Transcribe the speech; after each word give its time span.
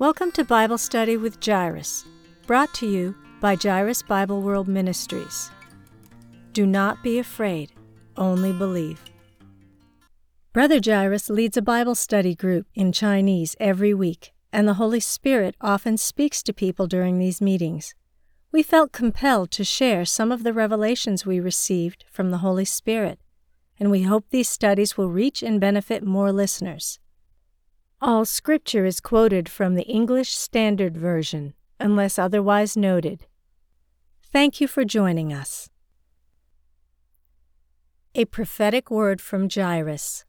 Welcome 0.00 0.32
to 0.32 0.44
Bible 0.44 0.78
Study 0.78 1.18
with 1.18 1.44
Jairus, 1.44 2.06
brought 2.46 2.72
to 2.76 2.86
you 2.86 3.14
by 3.38 3.54
Jairus 3.54 4.02
Bible 4.02 4.40
World 4.40 4.66
Ministries. 4.66 5.50
Do 6.54 6.66
not 6.66 7.02
be 7.02 7.18
afraid, 7.18 7.72
only 8.16 8.50
believe. 8.50 8.98
Brother 10.54 10.80
Jairus 10.82 11.28
leads 11.28 11.58
a 11.58 11.60
Bible 11.60 11.94
study 11.94 12.34
group 12.34 12.66
in 12.74 12.92
Chinese 12.92 13.54
every 13.60 13.92
week, 13.92 14.32
and 14.54 14.66
the 14.66 14.80
Holy 14.80 15.00
Spirit 15.00 15.54
often 15.60 15.98
speaks 15.98 16.42
to 16.44 16.54
people 16.54 16.86
during 16.86 17.18
these 17.18 17.42
meetings. 17.42 17.94
We 18.52 18.62
felt 18.62 18.92
compelled 18.92 19.50
to 19.50 19.64
share 19.64 20.06
some 20.06 20.32
of 20.32 20.44
the 20.44 20.54
revelations 20.54 21.26
we 21.26 21.40
received 21.40 22.06
from 22.10 22.30
the 22.30 22.38
Holy 22.38 22.64
Spirit, 22.64 23.20
and 23.78 23.90
we 23.90 24.04
hope 24.04 24.24
these 24.30 24.48
studies 24.48 24.96
will 24.96 25.10
reach 25.10 25.42
and 25.42 25.60
benefit 25.60 26.02
more 26.02 26.32
listeners. 26.32 26.98
All 28.02 28.24
scripture 28.24 28.86
is 28.86 28.98
quoted 28.98 29.46
from 29.46 29.74
the 29.74 29.82
English 29.82 30.30
Standard 30.32 30.96
Version, 30.96 31.52
unless 31.78 32.18
otherwise 32.18 32.74
noted. 32.74 33.26
Thank 34.22 34.58
you 34.58 34.66
for 34.66 34.86
joining 34.86 35.34
us. 35.34 35.68
A 38.14 38.24
prophetic 38.24 38.90
word 38.90 39.20
from 39.20 39.50
Jairus. 39.50 40.24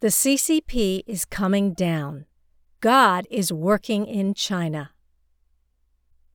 The 0.00 0.08
CCP 0.08 1.02
is 1.06 1.26
coming 1.26 1.74
down. 1.74 2.24
God 2.80 3.26
is 3.30 3.52
working 3.52 4.06
in 4.06 4.32
China. 4.32 4.92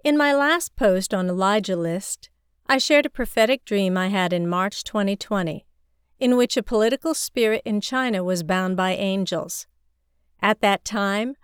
In 0.03 0.15
my 0.15 0.31
last 0.31 0.75
post 0.75 1.11
on 1.11 1.27
Elijah 1.27 1.75
List, 1.75 2.29
I 2.67 2.77
shared 2.77 3.07
a 3.07 3.09
prophetic 3.09 3.65
dream 3.65 3.97
I 3.97 4.09
had 4.09 4.31
in 4.31 4.47
March 4.47 4.83
2020, 4.83 5.65
in 6.19 6.37
which 6.37 6.55
a 6.55 6.61
political 6.61 7.15
spirit 7.15 7.63
in 7.65 7.81
China 7.81 8.23
was 8.23 8.43
bound 8.43 8.77
by 8.77 8.91
angels. 8.91 9.65
At 10.41 10.61
that 10.61 10.85
time, 10.85 11.35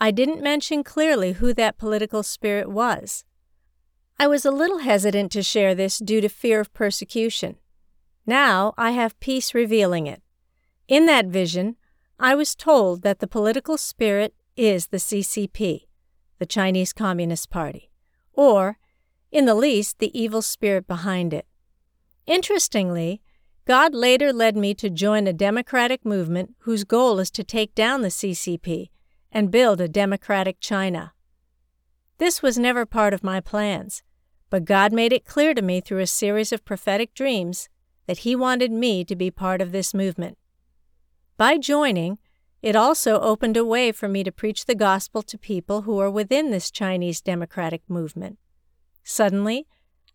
I 0.00 0.10
didn't 0.10 0.42
mention 0.42 0.84
clearly 0.84 1.32
who 1.32 1.54
that 1.54 1.78
political 1.78 2.22
spirit 2.22 2.70
was. 2.70 3.24
I 4.18 4.26
was 4.26 4.44
a 4.44 4.50
little 4.50 4.78
hesitant 4.78 5.32
to 5.32 5.42
share 5.42 5.74
this 5.74 5.98
due 5.98 6.20
to 6.20 6.28
fear 6.28 6.60
of 6.60 6.72
persecution. 6.72 7.56
Now 8.26 8.74
I 8.76 8.92
have 8.92 9.18
peace 9.20 9.54
revealing 9.54 10.06
it. 10.06 10.22
In 10.88 11.06
that 11.06 11.26
vision, 11.26 11.76
I 12.18 12.34
was 12.34 12.54
told 12.54 13.02
that 13.02 13.18
the 13.18 13.26
political 13.26 13.76
spirit 13.76 14.34
is 14.56 14.88
the 14.88 14.98
CCP, 14.98 15.86
the 16.38 16.46
Chinese 16.46 16.92
Communist 16.92 17.50
Party, 17.50 17.90
or, 18.32 18.78
in 19.32 19.46
the 19.46 19.54
least, 19.54 19.98
the 19.98 20.16
evil 20.18 20.42
spirit 20.42 20.86
behind 20.86 21.34
it. 21.34 21.46
Interestingly, 22.26 23.20
God 23.66 23.94
later 23.94 24.30
led 24.30 24.56
me 24.56 24.74
to 24.74 24.90
join 24.90 25.26
a 25.26 25.32
democratic 25.32 26.04
movement 26.04 26.54
whose 26.60 26.84
goal 26.84 27.18
is 27.18 27.30
to 27.30 27.42
take 27.42 27.74
down 27.74 28.02
the 28.02 28.08
CCP 28.08 28.90
and 29.32 29.50
build 29.50 29.80
a 29.80 29.88
democratic 29.88 30.60
China. 30.60 31.14
This 32.18 32.42
was 32.42 32.58
never 32.58 32.84
part 32.84 33.14
of 33.14 33.24
my 33.24 33.40
plans, 33.40 34.02
but 34.50 34.66
God 34.66 34.92
made 34.92 35.14
it 35.14 35.24
clear 35.24 35.54
to 35.54 35.62
me 35.62 35.80
through 35.80 36.00
a 36.00 36.06
series 36.06 36.52
of 36.52 36.66
prophetic 36.66 37.14
dreams 37.14 37.70
that 38.06 38.18
He 38.18 38.36
wanted 38.36 38.70
me 38.70 39.02
to 39.02 39.16
be 39.16 39.30
part 39.30 39.62
of 39.62 39.72
this 39.72 39.94
movement. 39.94 40.36
By 41.38 41.56
joining, 41.56 42.18
it 42.60 42.76
also 42.76 43.18
opened 43.20 43.56
a 43.56 43.64
way 43.64 43.92
for 43.92 44.08
me 44.08 44.22
to 44.24 44.30
preach 44.30 44.66
the 44.66 44.74
gospel 44.74 45.22
to 45.22 45.38
people 45.38 45.82
who 45.82 45.98
are 46.00 46.10
within 46.10 46.50
this 46.50 46.70
Chinese 46.70 47.22
democratic 47.22 47.82
movement. 47.88 48.38
Suddenly, 49.02 49.66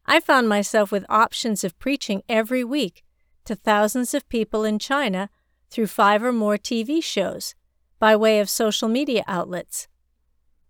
I 0.06 0.20
found 0.20 0.48
myself 0.48 0.92
with 0.92 1.06
options 1.10 1.64
of 1.64 1.78
preaching 1.80 2.22
every 2.30 2.64
week 2.64 3.04
to 3.50 3.56
thousands 3.56 4.14
of 4.14 4.30
people 4.30 4.64
in 4.64 4.78
China 4.78 5.28
through 5.72 5.88
five 5.88 6.24
or 6.24 6.32
more 6.32 6.56
TV 6.56 7.04
shows 7.04 7.56
by 7.98 8.16
way 8.16 8.40
of 8.40 8.48
social 8.48 8.88
media 8.88 9.24
outlets. 9.28 9.88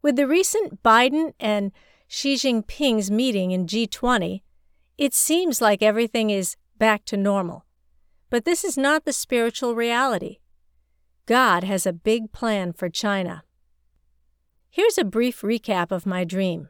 With 0.02 0.16
the 0.16 0.26
recent 0.26 0.82
Biden 0.82 1.34
and 1.42 1.74
Xi 2.08 2.36
Jinping's 2.36 3.12
meeting 3.12 3.52
in 3.52 3.68
G20, 3.68 4.44
it 4.98 5.14
seems 5.14 5.62
like 5.62 5.84
everything 5.84 6.30
is 6.30 6.56
back 6.78 7.04
to 7.06 7.18
normal. 7.18 7.66
But 8.30 8.46
this 8.46 8.64
is 8.64 8.78
not 8.78 9.04
the 9.04 9.12
spiritual 9.12 9.76
reality. 9.76 10.38
God 11.26 11.66
has 11.66 11.86
a 11.86 11.92
big 11.92 12.32
plan 12.32 12.72
for 12.72 12.88
China. 12.88 13.44
Here's 14.70 14.98
a 14.98 15.04
brief 15.04 15.42
recap 15.42 15.92
of 15.92 16.06
my 16.06 16.24
dream. 16.24 16.70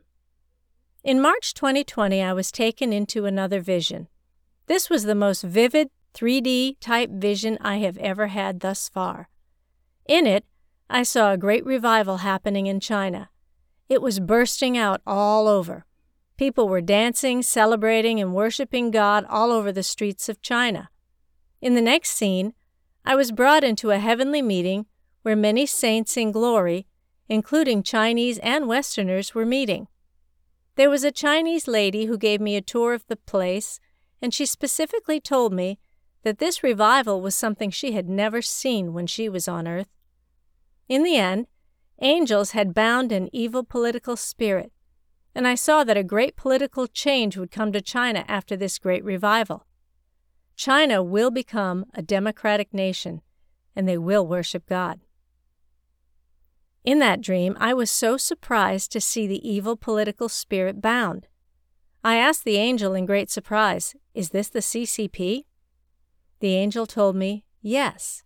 In 1.04 1.22
March 1.22 1.54
2020, 1.54 2.20
I 2.20 2.34
was 2.34 2.52
taken 2.52 2.92
into 2.92 3.28
another 3.28 3.62
vision. 3.62 4.08
This 4.66 4.90
was 4.90 5.04
the 5.04 5.14
most 5.14 5.44
vivid, 5.44 5.90
3D 6.20 6.76
type 6.82 7.12
vision 7.12 7.58
I 7.62 7.78
have 7.78 7.98
ever 7.98 8.28
had 8.28 8.60
thus 8.60 8.90
far. 8.90 9.30
In 10.06 10.28
it, 10.28 10.44
I 10.90 11.04
saw 11.04 11.32
a 11.32 11.38
great 11.38 11.66
revival 11.66 12.18
happening 12.18 12.68
in 12.68 12.82
China. 12.82 13.30
It 13.88 14.02
was 14.02 14.20
bursting 14.20 14.78
out 14.78 15.02
all 15.08 15.48
over. 15.48 15.86
People 16.36 16.68
were 16.68 16.82
dancing, 16.82 17.42
celebrating, 17.42 18.20
and 18.20 18.34
worshiping 18.34 18.92
God 18.92 19.24
all 19.30 19.52
over 19.52 19.72
the 19.72 19.84
streets 19.84 20.28
of 20.28 20.42
China. 20.42 20.90
In 21.62 21.76
the 21.76 21.82
next 21.82 22.12
scene, 22.12 22.54
I 23.06 23.16
was 23.16 23.32
brought 23.32 23.64
into 23.64 23.92
a 23.92 24.00
heavenly 24.00 24.42
meeting 24.42 24.88
where 25.22 25.38
many 25.38 25.66
saints 25.66 26.18
in 26.18 26.34
glory, 26.34 26.86
including 27.30 27.82
Chinese 27.82 28.40
and 28.40 28.68
Westerners, 28.68 29.34
were 29.34 29.46
meeting. 29.46 29.88
There 30.76 30.90
was 30.90 31.06
a 31.06 31.12
Chinese 31.12 31.66
lady 31.66 32.06
who 32.08 32.18
gave 32.18 32.42
me 32.42 32.58
a 32.58 32.62
tour 32.62 32.94
of 32.94 33.08
the 33.08 33.16
place, 33.16 33.80
and 34.22 34.34
she 34.34 34.46
specifically 34.46 35.22
told 35.22 35.54
me 35.54 35.80
that 36.24 36.40
this 36.40 36.64
revival 36.64 37.22
was 37.22 37.36
something 37.36 37.70
she 37.70 37.94
had 37.94 38.10
never 38.10 38.42
seen 38.42 38.94
when 38.94 39.08
she 39.08 39.30
was 39.30 39.48
on 39.48 39.68
earth. 39.68 39.90
In 40.88 41.04
the 41.04 41.16
end, 41.16 41.48
angels 42.02 42.52
had 42.52 42.74
bound 42.74 43.12
an 43.12 43.30
evil 43.32 43.64
political 43.64 44.16
spirit, 44.16 44.72
and 45.34 45.48
I 45.48 45.56
saw 45.56 45.84
that 45.84 45.98
a 45.98 46.04
great 46.04 46.36
political 46.36 46.88
change 46.88 47.38
would 47.38 47.52
come 47.52 47.72
to 47.72 47.82
China 47.82 48.26
after 48.28 48.58
this 48.58 48.80
great 48.80 49.04
revival. 49.04 49.66
China 50.56 51.02
will 51.02 51.32
become 51.32 51.86
a 51.94 52.02
democratic 52.02 52.74
nation, 52.74 53.22
and 53.76 53.88
they 53.88 53.98
will 53.98 54.28
worship 54.28 54.66
God. 54.66 55.00
In 56.84 57.00
that 57.00 57.22
dream, 57.22 57.56
I 57.60 57.74
was 57.74 57.92
so 57.92 58.18
surprised 58.18 58.92
to 58.92 59.02
see 59.02 59.28
the 59.28 59.48
evil 59.48 59.76
political 59.78 60.28
spirit 60.28 60.82
bound. 60.82 61.28
I 62.04 62.16
asked 62.16 62.46
the 62.46 62.58
angel 62.58 62.94
in 62.94 63.06
great 63.06 63.30
surprise, 63.30 63.96
Is 64.14 64.30
this 64.30 64.50
the 64.50 64.60
CCP? 64.60 65.44
The 66.40 66.56
angel 66.56 66.86
told 66.86 67.16
me, 67.16 67.44
Yes. 67.62 68.24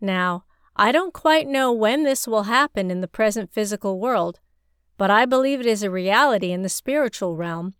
Now, 0.00 0.44
I 0.76 0.92
don't 0.92 1.12
quite 1.12 1.46
know 1.46 1.72
when 1.72 2.04
this 2.04 2.26
will 2.26 2.44
happen 2.44 2.90
in 2.90 3.00
the 3.02 3.08
present 3.08 3.52
physical 3.52 4.00
world, 4.00 4.40
but 4.96 5.10
I 5.10 5.26
believe 5.26 5.60
it 5.60 5.66
is 5.66 5.82
a 5.82 5.90
reality 5.90 6.52
in 6.52 6.62
the 6.62 6.68
spiritual 6.68 7.36
realm. 7.36 7.74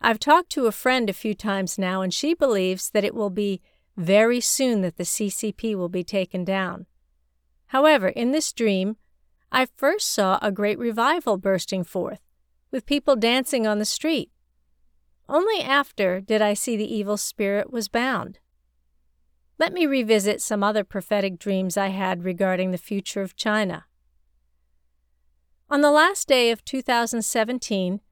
I've 0.00 0.18
talked 0.18 0.50
to 0.50 0.66
a 0.66 0.72
friend 0.72 1.08
a 1.08 1.14
few 1.14 1.34
times 1.34 1.78
now, 1.78 2.02
and 2.02 2.12
she 2.12 2.34
believes 2.34 2.90
that 2.90 3.04
it 3.04 3.14
will 3.14 3.30
be 3.30 3.62
very 3.96 4.40
soon 4.40 4.82
that 4.82 4.96
the 4.96 5.04
CCP 5.04 5.74
will 5.74 5.88
be 5.88 6.04
taken 6.04 6.44
down. 6.44 6.86
However, 7.68 8.08
in 8.08 8.32
this 8.32 8.52
dream, 8.52 8.96
I 9.50 9.66
first 9.76 10.08
saw 10.10 10.38
a 10.42 10.52
great 10.52 10.78
revival 10.78 11.36
bursting 11.36 11.84
forth, 11.84 12.20
with 12.70 12.84
people 12.84 13.16
dancing 13.16 13.66
on 13.66 13.78
the 13.78 13.84
street. 13.84 14.30
Only 15.32 15.62
after 15.62 16.20
did 16.20 16.42
I 16.42 16.52
see 16.52 16.76
the 16.76 16.94
evil 16.94 17.16
spirit 17.16 17.72
was 17.72 17.88
bound. 17.88 18.38
Let 19.58 19.72
me 19.72 19.86
revisit 19.86 20.42
some 20.42 20.62
other 20.62 20.84
prophetic 20.84 21.38
dreams 21.38 21.78
I 21.78 21.88
had 21.88 22.22
regarding 22.22 22.70
the 22.70 22.76
future 22.76 23.22
of 23.22 23.34
China. 23.34 23.86
On 25.70 25.80
the 25.80 25.90
last 25.90 26.28
day 26.28 26.50
of 26.50 26.66
2017, 26.66 28.02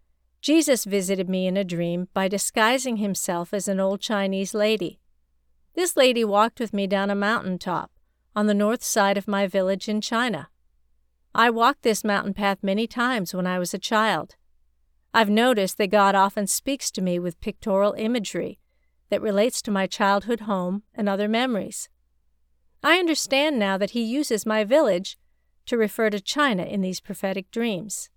Jesus 0.41 0.87
visited 0.87 1.29
me 1.29 1.47
in 1.47 1.59
a 1.59 1.65
dream 1.65 2.09
by 2.15 2.27
disguising 2.27 2.97
himself 2.97 3.53
as 3.53 3.69
an 3.69 3.79
old 3.79 4.01
Chinese 4.01 4.55
lady. 4.55 4.99
This 5.75 5.99
lady 5.99 6.25
walked 6.25 6.59
with 6.59 6.73
me 6.73 6.87
down 6.87 7.11
a 7.11 7.15
mountain 7.15 7.59
top 7.59 7.91
on 8.35 8.47
the 8.47 8.55
north 8.55 8.83
side 8.83 9.19
of 9.19 9.29
my 9.29 9.47
village 9.47 9.91
in 9.91 10.01
China. 10.01 10.49
I 11.35 11.51
walked 11.51 11.83
this 11.83 12.03
mountain 12.03 12.33
path 12.33 12.61
many 12.63 12.87
times 12.87 13.35
when 13.35 13.47
I 13.47 13.59
was 13.59 13.75
a 13.75 13.79
child. 13.79 14.37
I've 15.13 15.31
noticed 15.31 15.77
that 15.79 15.91
God 15.91 16.15
often 16.15 16.47
speaks 16.47 16.91
to 16.93 17.03
me 17.03 17.19
with 17.19 17.41
pictorial 17.41 17.95
imagery 17.95 18.59
that 19.11 19.21
relates 19.21 19.61
to 19.63 19.71
my 19.71 19.87
childhood 19.87 20.41
home 20.41 20.85
and 20.95 21.09
other 21.09 21.29
memories. 21.29 21.89
I 22.83 22.99
understand 22.99 23.59
now 23.59 23.77
that 23.77 23.91
he 23.91 24.03
uses 24.03 24.47
my 24.47 24.65
village 24.65 25.19
to 25.67 25.77
refer 25.77 26.11
to 26.11 26.21
China 26.21 26.63
in 26.63 26.81
these 26.81 27.01
prophetic 27.01 27.51
dreams. 27.51 28.09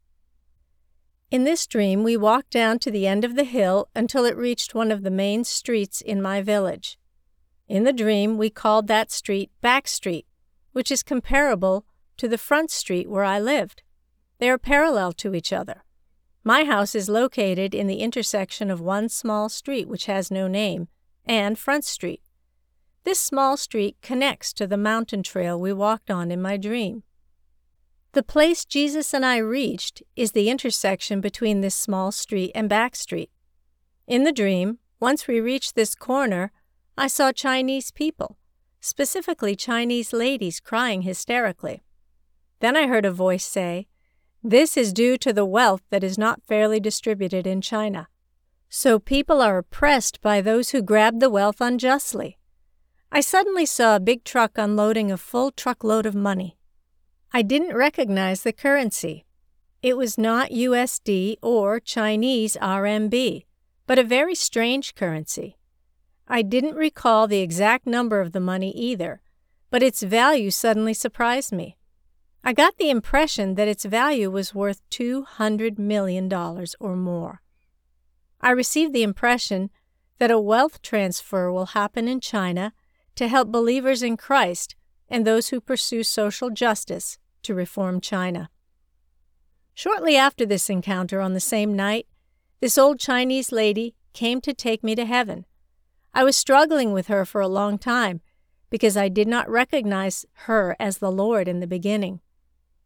In 1.31 1.45
this 1.45 1.65
dream, 1.65 2.03
we 2.03 2.15
walked 2.15 2.51
down 2.51 2.77
to 2.79 2.91
the 2.91 3.07
end 3.07 3.25
of 3.25 3.35
the 3.35 3.43
hill 3.43 3.89
until 3.95 4.23
it 4.23 4.37
reached 4.37 4.75
one 4.75 4.91
of 4.91 5.01
the 5.01 5.09
main 5.09 5.43
streets 5.43 5.99
in 5.99 6.21
my 6.21 6.43
village. 6.43 6.99
In 7.67 7.85
the 7.85 7.93
dream, 7.93 8.37
we 8.37 8.51
called 8.51 8.87
that 8.87 9.11
street 9.11 9.49
Back 9.59 9.87
Street, 9.87 10.27
which 10.73 10.91
is 10.91 11.01
comparable 11.01 11.85
to 12.17 12.27
the 12.27 12.37
front 12.37 12.69
street 12.69 13.09
where 13.09 13.23
I 13.23 13.39
lived. 13.39 13.81
They 14.37 14.47
are 14.49 14.59
parallel 14.59 15.11
to 15.13 15.33
each 15.33 15.51
other. 15.51 15.83
My 16.45 16.65
house 16.65 16.93
is 16.93 17.07
located 17.07 17.73
in 17.73 17.87
the 17.87 18.01
intersection 18.01 18.69
of 18.69 18.81
one 18.81 19.07
small 19.07 19.47
street 19.47 19.87
which 19.87 20.07
has 20.07 20.29
no 20.29 20.47
name 20.47 20.89
and 21.25 21.57
Front 21.57 21.85
Street. 21.85 22.21
This 23.05 23.19
small 23.19 23.55
street 23.55 23.95
connects 24.01 24.51
to 24.53 24.67
the 24.67 24.77
mountain 24.77 25.23
trail 25.23 25.59
we 25.59 25.71
walked 25.71 26.11
on 26.11 26.31
in 26.31 26.41
my 26.41 26.57
dream. 26.57 27.03
The 28.11 28.23
place 28.23 28.65
Jesus 28.65 29.13
and 29.13 29.25
I 29.25 29.37
reached 29.37 30.03
is 30.17 30.33
the 30.33 30.49
intersection 30.49 31.21
between 31.21 31.61
this 31.61 31.75
small 31.75 32.11
street 32.11 32.51
and 32.53 32.67
back 32.67 32.95
street. 32.95 33.31
In 34.05 34.23
the 34.23 34.33
dream, 34.33 34.79
once 34.99 35.27
we 35.27 35.39
reached 35.39 35.75
this 35.75 35.95
corner, 35.95 36.51
I 36.97 37.07
saw 37.07 37.31
Chinese 37.31 37.89
people, 37.89 38.37
specifically 38.81 39.55
Chinese 39.55 40.11
ladies 40.11 40.59
crying 40.59 41.03
hysterically. 41.03 41.83
Then 42.59 42.75
I 42.75 42.87
heard 42.87 43.05
a 43.05 43.11
voice 43.11 43.45
say, 43.45 43.87
This 44.45 44.75
is 44.75 44.91
due 44.91 45.17
to 45.19 45.31
the 45.31 45.45
wealth 45.45 45.83
that 45.89 46.03
is 46.03 46.17
not 46.17 46.43
fairly 46.43 46.81
distributed 46.81 47.47
in 47.47 47.61
China. 47.61 48.09
So 48.67 48.99
people 48.99 49.41
are 49.41 49.57
oppressed 49.57 50.19
by 50.21 50.41
those 50.41 50.71
who 50.71 50.81
grab 50.81 51.21
the 51.21 51.29
wealth 51.29 51.61
unjustly. 51.61 52.37
I 53.09 53.21
suddenly 53.21 53.65
saw 53.65 53.95
a 53.95 54.01
big 54.01 54.25
truck 54.25 54.57
unloading 54.57 55.11
a 55.11 55.17
full 55.17 55.51
truckload 55.51 56.05
of 56.05 56.13
money. 56.13 56.57
I 57.31 57.41
didn't 57.41 57.73
recognize 57.73 58.43
the 58.43 58.51
currency. 58.51 59.25
It 59.81 59.95
was 59.95 60.17
not 60.17 60.49
USD 60.49 61.37
or 61.41 61.79
Chinese 61.79 62.57
RMB, 62.61 63.45
but 63.87 63.97
a 63.97 64.03
very 64.03 64.35
strange 64.35 64.93
currency. 64.93 65.55
I 66.27 66.41
didn't 66.41 66.75
recall 66.75 67.27
the 67.27 67.39
exact 67.39 67.85
number 67.87 68.19
of 68.19 68.33
the 68.33 68.41
money 68.41 68.71
either, 68.71 69.21
but 69.69 69.83
its 69.83 70.03
value 70.03 70.51
suddenly 70.51 70.93
surprised 70.93 71.53
me. 71.53 71.77
I 72.45 72.51
got 72.51 72.77
the 72.77 72.89
impression 72.89 73.55
that 73.55 73.69
its 73.69 73.85
value 73.85 74.29
was 74.29 74.53
worth 74.53 74.81
$200 74.89 75.79
million 75.79 76.31
or 76.79 76.95
more. 76.95 77.41
I 78.41 78.51
received 78.51 78.91
the 78.93 79.03
impression 79.03 79.69
that 80.19 80.29
a 80.29 80.39
wealth 80.39 80.81
transfer 80.81 81.49
will 81.49 81.67
happen 81.67 82.09
in 82.09 82.19
China 82.19 82.73
to 83.15 83.29
help 83.29 83.49
believers 83.49 84.03
in 84.03 84.17
Christ 84.17 84.75
and 85.07 85.25
those 85.25 85.49
who 85.49 85.61
pursue 85.61 86.03
social 86.03 86.49
justice 86.49 87.17
to 87.43 87.55
reform 87.55 88.01
China. 88.01 88.49
Shortly 89.73 90.17
after 90.17 90.45
this 90.45 90.69
encounter 90.69 91.21
on 91.21 91.33
the 91.33 91.39
same 91.39 91.75
night, 91.75 92.07
this 92.59 92.77
old 92.77 92.99
Chinese 92.99 93.53
lady 93.53 93.95
came 94.11 94.41
to 94.41 94.53
take 94.53 94.83
me 94.83 94.95
to 94.95 95.05
heaven. 95.05 95.45
I 96.13 96.23
was 96.25 96.35
struggling 96.35 96.91
with 96.91 97.07
her 97.07 97.23
for 97.23 97.39
a 97.39 97.47
long 97.47 97.77
time 97.77 98.19
because 98.69 98.97
I 98.97 99.07
did 99.07 99.27
not 99.27 99.49
recognize 99.49 100.25
her 100.47 100.75
as 100.79 100.97
the 100.97 101.11
Lord 101.11 101.47
in 101.47 101.59
the 101.59 101.67
beginning. 101.67 102.19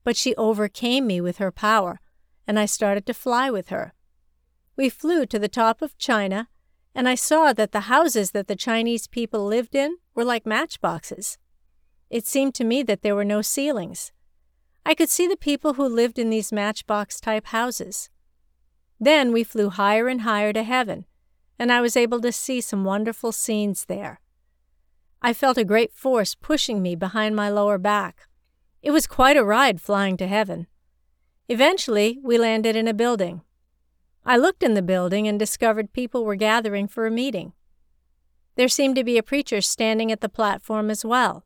But 0.08 0.16
she 0.16 0.34
overcame 0.38 1.06
me 1.06 1.20
with 1.20 1.40
her 1.40 1.52
power, 1.52 2.00
and 2.48 2.58
I 2.58 2.66
started 2.66 3.06
to 3.08 3.14
fly 3.14 3.52
with 3.52 3.68
her. 3.68 3.94
We 4.78 4.88
flew 4.88 5.26
to 5.26 5.38
the 5.38 5.50
top 5.50 5.82
of 5.82 5.98
China, 5.98 6.48
and 6.96 7.10
I 7.10 7.16
saw 7.16 7.52
that 7.52 7.74
the 7.74 7.92
houses 7.92 8.32
that 8.32 8.48
the 8.48 8.56
Chinese 8.56 9.08
people 9.08 9.46
lived 9.46 9.76
in 9.76 9.98
were 10.16 10.24
like 10.24 10.46
matchboxes. 10.46 11.38
It 12.10 12.26
seemed 12.26 12.56
to 12.56 12.64
me 12.64 12.84
that 12.84 13.02
there 13.02 13.18
were 13.18 13.26
no 13.26 13.42
ceilings. 13.42 14.14
I 14.86 14.96
could 14.96 15.10
see 15.10 15.28
the 15.28 15.36
people 15.36 15.74
who 15.74 15.86
lived 15.86 16.18
in 16.18 16.30
these 16.30 16.54
matchbox 16.54 17.20
type 17.20 17.48
houses. 17.48 18.10
Then 19.02 19.34
we 19.34 19.44
flew 19.44 19.70
higher 19.70 20.08
and 20.08 20.22
higher 20.22 20.54
to 20.54 20.64
heaven, 20.64 21.06
and 21.60 21.70
I 21.70 21.82
was 21.82 21.98
able 21.98 22.22
to 22.22 22.32
see 22.32 22.62
some 22.62 22.86
wonderful 22.86 23.34
scenes 23.34 23.84
there. 23.84 24.22
I 25.22 25.34
felt 25.34 25.58
a 25.58 25.66
great 25.66 25.92
force 25.92 26.34
pushing 26.34 26.82
me 26.82 26.96
behind 26.96 27.36
my 27.36 27.50
lower 27.50 27.78
back. 27.78 28.27
It 28.88 28.94
was 28.94 29.06
quite 29.06 29.36
a 29.36 29.44
ride 29.44 29.82
flying 29.82 30.16
to 30.16 30.28
heaven. 30.28 30.66
Eventually, 31.50 32.20
we 32.24 32.38
landed 32.38 32.78
in 32.78 32.88
a 32.88 32.94
building. 32.94 33.42
I 34.26 34.38
looked 34.38 34.64
in 34.64 34.76
the 34.76 34.82
building 34.82 35.28
and 35.28 35.38
discovered 35.38 35.92
people 35.92 36.24
were 36.24 36.38
gathering 36.38 36.88
for 36.88 37.06
a 37.06 37.12
meeting. 37.12 37.52
There 38.56 38.70
seemed 38.70 38.96
to 38.96 39.04
be 39.04 39.18
a 39.18 39.24
preacher 39.24 39.60
standing 39.60 40.10
at 40.10 40.22
the 40.22 40.30
platform 40.30 40.90
as 40.90 41.04
well. 41.04 41.44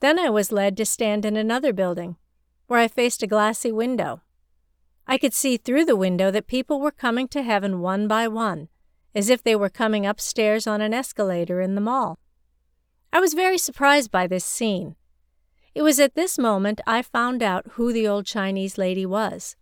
Then 0.00 0.18
I 0.18 0.28
was 0.28 0.52
led 0.52 0.76
to 0.76 0.84
stand 0.84 1.24
in 1.24 1.34
another 1.34 1.72
building, 1.72 2.16
where 2.66 2.78
I 2.78 2.88
faced 2.88 3.22
a 3.22 3.26
glassy 3.26 3.72
window. 3.72 4.20
I 5.06 5.16
could 5.16 5.32
see 5.32 5.56
through 5.56 5.86
the 5.86 5.96
window 5.96 6.30
that 6.30 6.46
people 6.46 6.78
were 6.78 6.90
coming 6.90 7.26
to 7.28 7.42
heaven 7.42 7.80
one 7.80 8.06
by 8.06 8.28
one, 8.28 8.68
as 9.14 9.30
if 9.30 9.42
they 9.42 9.56
were 9.56 9.70
coming 9.70 10.04
upstairs 10.04 10.66
on 10.66 10.82
an 10.82 10.92
escalator 10.92 11.62
in 11.62 11.74
the 11.74 11.80
mall. 11.80 12.18
I 13.14 13.18
was 13.18 13.32
very 13.32 13.56
surprised 13.56 14.10
by 14.10 14.26
this 14.26 14.44
scene. 14.44 14.96
It 15.74 15.82
was 15.82 16.00
at 16.00 16.14
this 16.14 16.38
moment 16.38 16.80
I 16.86 17.02
found 17.02 17.42
out 17.42 17.66
who 17.72 17.92
the 17.92 18.08
old 18.08 18.26
Chinese 18.26 18.76
lady 18.76 19.06
was. 19.06 19.56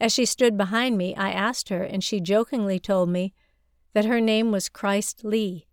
As 0.00 0.12
she 0.12 0.26
stood 0.26 0.56
behind 0.56 0.98
me, 0.98 1.14
I 1.16 1.30
asked 1.30 1.68
her, 1.68 1.82
and 1.82 2.02
she 2.02 2.20
jokingly 2.20 2.78
told 2.78 3.08
me 3.08 3.32
that 3.94 4.04
her 4.04 4.20
name 4.20 4.50
was 4.50 4.68
Christ 4.68 5.24
Lee. 5.24 5.66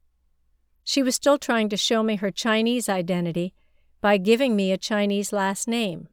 She 0.84 1.04
was 1.04 1.16
still 1.16 1.38
trying 1.38 1.70
to 1.70 1.78
show 1.78 2.04
me 2.04 2.16
her 2.16 2.32
Chinese 2.32 2.88
identity 2.88 3.54
by 4.02 4.18
giving 4.18 4.56
me 4.56 4.72
a 4.72 4.78
Chinese 4.78 5.34
last 5.34 5.68
name. 5.68 6.08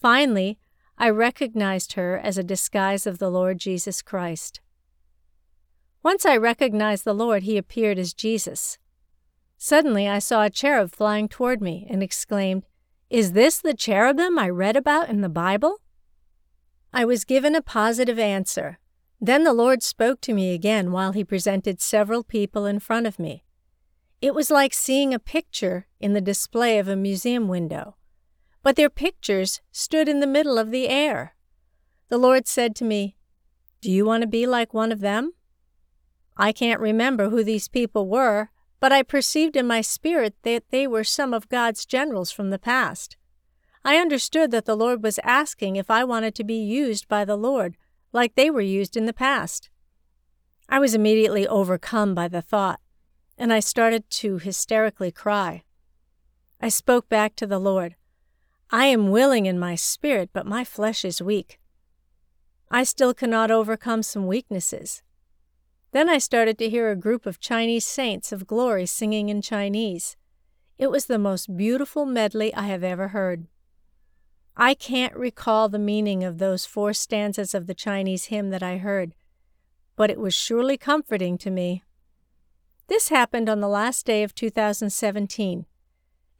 Finally, 0.00 0.58
I 0.96 1.10
recognized 1.10 1.92
her 1.92 2.18
as 2.18 2.38
a 2.38 2.42
disguise 2.42 3.06
of 3.06 3.18
the 3.18 3.30
Lord 3.30 3.58
Jesus 3.58 4.02
Christ. 4.02 4.60
Once 6.02 6.26
I 6.26 6.36
recognized 6.36 7.04
the 7.04 7.14
Lord, 7.14 7.44
he 7.44 7.56
appeared 7.56 7.98
as 7.98 8.14
Jesus. 8.14 8.78
Suddenly 9.58 10.08
I 10.08 10.20
saw 10.20 10.44
a 10.44 10.50
cherub 10.50 10.90
flying 10.90 11.28
toward 11.28 11.60
me 11.60 11.86
and 11.90 12.02
exclaimed, 12.02 12.64
Is 13.10 13.32
this 13.32 13.58
the 13.58 13.74
cherubim 13.74 14.38
I 14.38 14.48
read 14.48 14.76
about 14.76 15.10
in 15.10 15.20
the 15.20 15.28
Bible? 15.28 15.82
I 16.92 17.04
was 17.04 17.24
given 17.24 17.54
a 17.54 17.60
positive 17.60 18.18
answer. 18.18 18.78
Then 19.20 19.44
the 19.44 19.52
Lord 19.52 19.82
spoke 19.82 20.20
to 20.22 20.32
me 20.32 20.54
again 20.54 20.92
while 20.92 21.12
he 21.12 21.24
presented 21.24 21.80
several 21.80 22.22
people 22.22 22.64
in 22.64 22.78
front 22.78 23.06
of 23.06 23.18
me. 23.18 23.44
It 24.22 24.34
was 24.34 24.50
like 24.50 24.72
seeing 24.72 25.12
a 25.12 25.18
picture 25.18 25.86
in 26.00 26.14
the 26.14 26.20
display 26.20 26.78
of 26.78 26.88
a 26.88 26.96
museum 26.96 27.48
window 27.48 27.96
but 28.68 28.76
their 28.76 28.90
pictures 28.90 29.62
stood 29.72 30.08
in 30.08 30.20
the 30.20 30.26
middle 30.26 30.58
of 30.58 30.70
the 30.70 30.88
air. 30.88 31.34
The 32.08 32.18
Lord 32.18 32.46
said 32.46 32.74
to 32.76 32.84
me, 32.84 33.16
Do 33.80 33.90
you 33.90 34.04
want 34.04 34.20
to 34.20 34.26
be 34.26 34.46
like 34.46 34.74
one 34.74 34.92
of 34.92 35.00
them? 35.00 35.32
I 36.36 36.52
can't 36.52 36.80
remember 36.80 37.30
who 37.30 37.42
these 37.42 37.68
people 37.68 38.08
were, 38.08 38.50
but 38.80 38.92
I 38.92 39.02
perceived 39.02 39.56
in 39.56 39.66
my 39.66 39.80
spirit 39.80 40.34
that 40.42 40.64
they 40.70 40.86
were 40.86 41.04
some 41.04 41.34
of 41.34 41.48
God's 41.48 41.84
generals 41.84 42.30
from 42.30 42.50
the 42.50 42.58
past. 42.58 43.16
I 43.84 43.96
understood 43.96 44.50
that 44.50 44.64
the 44.64 44.76
Lord 44.76 45.02
was 45.02 45.18
asking 45.24 45.76
if 45.76 45.90
I 45.90 46.04
wanted 46.04 46.34
to 46.36 46.44
be 46.44 46.58
used 46.58 47.08
by 47.08 47.24
the 47.24 47.36
Lord 47.36 47.76
like 48.12 48.34
they 48.34 48.50
were 48.50 48.60
used 48.60 48.96
in 48.96 49.06
the 49.06 49.12
past. 49.12 49.70
I 50.68 50.78
was 50.78 50.94
immediately 50.94 51.46
overcome 51.46 52.14
by 52.14 52.28
the 52.28 52.42
thought, 52.42 52.80
and 53.36 53.52
I 53.52 53.60
started 53.60 54.10
to 54.10 54.38
hysterically 54.38 55.10
cry. 55.10 55.62
I 56.60 56.68
spoke 56.68 57.08
back 57.08 57.36
to 57.36 57.46
the 57.46 57.58
Lord. 57.58 57.94
I 58.70 58.86
am 58.86 59.10
willing 59.10 59.46
in 59.46 59.58
my 59.58 59.76
spirit, 59.76 60.30
but 60.32 60.46
my 60.46 60.64
flesh 60.64 61.04
is 61.04 61.22
weak. 61.22 61.58
I 62.70 62.84
still 62.84 63.14
cannot 63.14 63.50
overcome 63.50 64.02
some 64.02 64.26
weaknesses. 64.26 65.02
Then 65.92 66.08
I 66.08 66.18
started 66.18 66.58
to 66.58 66.68
hear 66.68 66.90
a 66.90 66.96
group 66.96 67.26
of 67.26 67.40
Chinese 67.40 67.86
saints 67.86 68.32
of 68.32 68.46
glory 68.46 68.86
singing 68.86 69.28
in 69.28 69.42
Chinese. 69.42 70.16
It 70.76 70.90
was 70.90 71.06
the 71.06 71.18
most 71.18 71.56
beautiful 71.56 72.06
medley 72.06 72.54
I 72.54 72.62
have 72.62 72.84
ever 72.84 73.08
heard. 73.08 73.46
I 74.56 74.74
can't 74.74 75.14
recall 75.14 75.68
the 75.68 75.78
meaning 75.78 76.24
of 76.24 76.38
those 76.38 76.66
four 76.66 76.92
stanzas 76.92 77.54
of 77.54 77.66
the 77.66 77.74
Chinese 77.74 78.26
hymn 78.26 78.50
that 78.50 78.62
I 78.62 78.78
heard, 78.78 79.14
but 79.96 80.10
it 80.10 80.18
was 80.18 80.34
surely 80.34 80.76
comforting 80.76 81.38
to 81.38 81.50
me. 81.50 81.82
This 82.88 83.08
happened 83.08 83.48
on 83.48 83.60
the 83.60 83.68
last 83.68 84.04
day 84.04 84.22
of 84.22 84.34
2017 84.34 85.66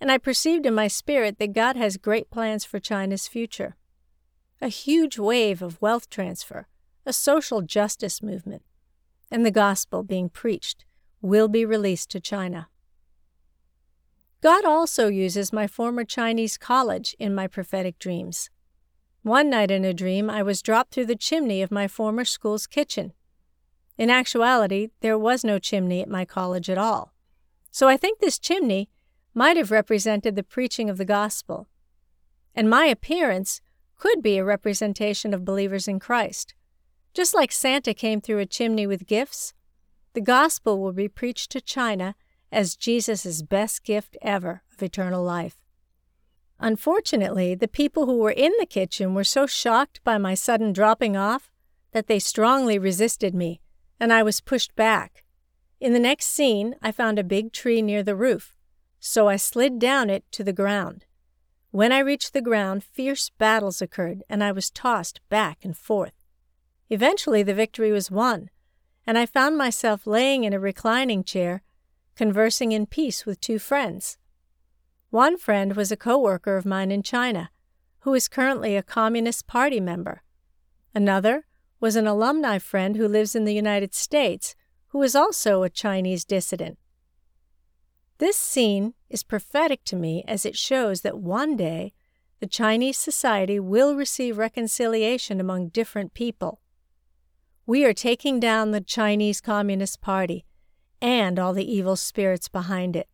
and 0.01 0.13
I 0.13 0.19
perceived 0.19 0.67
in 0.67 0.75
my 0.75 0.89
spirit 0.89 1.39
that 1.39 1.53
God 1.53 1.77
has 1.77 1.97
great 1.97 2.31
plans 2.31 2.65
for 2.65 2.79
China's 2.79 3.27
future. 3.27 3.77
A 4.61 4.69
huge 4.69 5.19
wave 5.19 5.63
of 5.63 5.81
wealth 5.81 6.09
transfer, 6.09 6.69
a 7.05 7.13
social 7.13 7.63
justice 7.63 8.23
movement, 8.23 8.63
and 9.31 9.45
the 9.45 9.51
gospel 9.51 10.03
being 10.03 10.29
preached 10.29 10.85
will 11.21 11.49
be 11.49 11.65
released 11.65 12.11
to 12.11 12.21
China. 12.21 12.69
God 14.41 14.65
also 14.65 15.09
uses 15.09 15.53
my 15.53 15.67
former 15.67 16.05
Chinese 16.05 16.57
college 16.57 17.17
in 17.19 17.35
my 17.35 17.47
prophetic 17.47 17.99
dreams. 17.99 18.51
One 19.23 19.51
night 19.51 19.71
in 19.71 19.85
a 19.85 19.93
dream, 19.93 20.31
I 20.31 20.43
was 20.43 20.63
dropped 20.63 20.95
through 20.95 21.07
the 21.07 21.17
chimney 21.17 21.61
of 21.61 21.73
my 21.73 21.89
former 21.89 22.25
school's 22.25 22.67
kitchen. 22.67 23.13
In 23.97 24.11
actuality, 24.11 24.91
there 25.01 25.19
was 25.19 25.43
no 25.43 25.59
chimney 25.59 26.01
at 26.01 26.09
my 26.09 26.25
college 26.25 26.71
at 26.71 26.79
all. 26.79 27.13
So 27.73 27.89
I 27.89 27.97
think 27.97 28.21
this 28.21 28.39
chimney 28.39 28.89
might 29.35 29.57
have 29.57 29.73
represented 29.73 30.37
the 30.37 30.43
preaching 30.45 30.89
of 30.89 30.99
the 30.99 31.05
gospel, 31.05 31.69
and 32.55 32.71
my 32.71 32.87
appearance 32.87 33.61
could 33.97 34.23
be 34.23 34.39
a 34.39 34.45
representation 34.45 35.35
of 35.35 35.45
believers 35.45 35.89
in 35.89 35.99
Christ. 35.99 36.55
Just 37.15 37.35
like 37.35 37.53
Santa 37.53 37.95
came 37.95 38.21
through 38.21 38.39
a 38.39 38.47
chimney 38.47 38.87
with 38.87 39.07
gifts, 39.07 39.55
the 40.15 40.21
gospel 40.21 40.81
will 40.81 40.93
be 40.93 41.09
preached 41.09 41.51
to 41.53 41.61
China 41.61 42.15
as 42.51 42.77
Jesus' 42.77 43.43
best 43.43 43.85
gift 43.85 44.17
ever 44.23 44.63
of 44.73 44.83
eternal 44.83 45.23
life. 45.23 45.57
Unfortunately, 46.61 47.55
the 47.55 47.69
people 47.69 48.07
who 48.07 48.19
were 48.19 48.31
in 48.31 48.53
the 48.59 48.67
kitchen 48.67 49.15
were 49.15 49.25
so 49.25 49.47
shocked 49.47 50.01
by 50.03 50.19
my 50.19 50.35
sudden 50.35 50.73
dropping 50.73 51.17
off 51.17 51.51
that 51.93 52.07
they 52.07 52.19
strongly 52.19 52.79
resisted 52.79 53.35
me, 53.35 53.61
and 54.01 54.13
I 54.13 54.23
was 54.23 54.41
pushed 54.41 54.75
back. 54.75 55.25
In 55.81 55.93
the 55.93 56.01
next 56.01 56.27
scene, 56.27 56.75
I 56.83 56.91
found 56.91 57.19
a 57.19 57.25
big 57.25 57.53
tree 57.53 57.83
near 57.83 58.03
the 58.03 58.17
roof 58.17 58.55
so 59.01 59.29
I 59.29 59.37
slid 59.37 59.79
down 59.79 60.11
it 60.11 60.25
to 60.33 60.45
the 60.45 60.53
ground. 60.53 61.05
When 61.71 61.93
I 61.93 61.99
reached 62.01 62.33
the 62.33 62.43
ground, 62.43 62.83
fierce 62.83 63.31
battles 63.31 63.83
occurred, 63.83 64.23
and 64.29 64.43
I 64.43 64.53
was 64.53 64.71
tossed 64.71 65.21
back 65.29 65.65
and 65.65 65.77
forth. 65.77 66.18
Eventually, 66.91 67.43
the 67.43 67.55
victory 67.55 67.93
was 67.93 68.11
won, 68.11 68.51
and 69.07 69.19
I 69.19 69.27
found 69.27 69.59
myself 69.59 70.07
laying 70.07 70.45
in 70.45 70.53
a 70.53 70.61
reclining 70.61 71.23
chair, 71.23 71.63
conversing 72.17 72.73
in 72.73 72.87
peace 72.87 73.27
with 73.27 73.41
two 73.41 73.59
friends. 73.59 74.17
One 75.11 75.37
friend 75.37 75.77
was 75.77 75.93
a 75.93 75.97
co 75.97 76.19
worker 76.19 76.57
of 76.57 76.67
mine 76.67 76.91
in 76.91 77.03
China, 77.03 77.51
who 78.01 78.15
is 78.15 78.29
currently 78.29 78.77
a 78.77 78.83
Communist 78.83 79.47
Party 79.47 79.81
member. 79.81 80.23
Another 80.95 81.47
was 81.81 81.97
an 81.97 82.07
alumni 82.07 82.59
friend 82.59 82.97
who 82.97 83.07
lives 83.07 83.35
in 83.35 83.45
the 83.45 83.55
United 83.55 83.95
States, 83.95 84.55
who 84.89 85.03
is 85.03 85.15
also 85.15 85.63
a 85.63 85.71
Chinese 85.71 86.25
dissident. 86.25 86.79
This 88.19 88.37
scene 88.37 88.95
is 89.09 89.23
prophetic 89.23 89.85
to 89.85 89.97
me 89.97 90.25
as 90.27 90.45
it 90.45 90.57
shows 90.57 91.03
that 91.03 91.19
one 91.19 91.57
day 91.57 91.93
the 92.41 92.47
Chinese 92.47 92.99
society 92.99 93.61
will 93.61 93.95
receive 93.95 94.39
reconciliation 94.39 95.41
among 95.41 95.69
different 95.69 96.15
people. 96.15 96.61
We 97.69 97.85
are 97.85 97.93
taking 97.93 98.41
down 98.41 98.71
the 98.71 98.81
Chinese 98.81 99.43
Communist 99.43 100.01
Party 100.01 100.47
and 101.03 101.39
all 101.39 101.53
the 101.53 101.71
evil 101.71 101.97
spirits 101.97 102.49
behind 102.49 102.97
it. 102.97 103.11